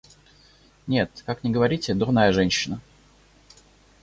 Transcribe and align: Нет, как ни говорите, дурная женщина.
Нет, 0.87 1.21
как 1.27 1.43
ни 1.43 1.51
говорите, 1.51 1.93
дурная 1.93 2.31
женщина. 2.33 2.81